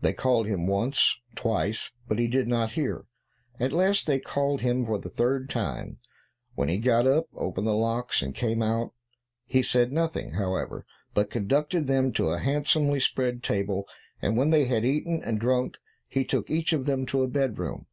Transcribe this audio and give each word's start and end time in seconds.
They 0.00 0.12
called 0.12 0.48
him, 0.48 0.66
once, 0.66 1.16
twice, 1.36 1.92
but 2.08 2.18
he 2.18 2.26
did 2.26 2.48
not 2.48 2.72
hear; 2.72 3.04
at 3.60 3.70
last 3.72 4.04
they 4.04 4.18
called 4.18 4.62
him 4.62 4.84
for 4.84 4.98
the 4.98 5.08
third 5.08 5.48
time, 5.48 6.00
when 6.56 6.68
he 6.68 6.76
got 6.78 7.06
up, 7.06 7.26
opened 7.36 7.68
the 7.68 7.74
locks, 7.76 8.20
and 8.20 8.34
came 8.34 8.62
out. 8.64 8.92
He 9.46 9.62
said 9.62 9.92
nothing, 9.92 10.32
however, 10.32 10.84
but 11.14 11.30
conducted 11.30 11.86
them 11.86 12.12
to 12.14 12.30
a 12.30 12.40
handsomely 12.40 12.98
spread 12.98 13.44
table, 13.44 13.86
and 14.20 14.36
when 14.36 14.50
they 14.50 14.64
had 14.64 14.84
eaten 14.84 15.22
and 15.22 15.38
drunk, 15.38 15.78
he 16.08 16.24
took 16.24 16.50
each 16.50 16.72
of 16.72 16.86
them 16.86 17.06
to 17.06 17.22
a 17.22 17.28
bedroom. 17.28 17.86